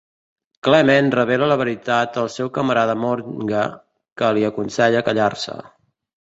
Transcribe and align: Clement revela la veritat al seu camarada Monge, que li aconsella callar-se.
Clement 0.67 1.11
revela 1.15 1.49
la 1.51 1.57
veritat 1.61 2.17
al 2.21 2.31
seu 2.37 2.49
camarada 2.55 2.95
Monge, 3.03 3.67
que 4.23 4.31
li 4.39 4.47
aconsella 4.49 5.05
callar-se. 5.11 5.61